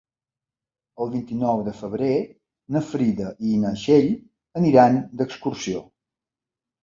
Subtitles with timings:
[1.03, 2.15] El vint-i-nou de febrer
[2.77, 4.09] na Frida i na Txell
[4.61, 5.85] aniran d'excursió.